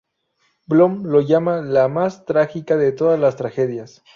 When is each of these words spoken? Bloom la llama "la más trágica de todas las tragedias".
Bloom 0.73 0.95
la 1.15 1.21
llama 1.21 1.61
"la 1.61 1.87
más 1.87 2.25
trágica 2.25 2.75
de 2.75 2.91
todas 2.91 3.19
las 3.19 3.35
tragedias". 3.35 4.01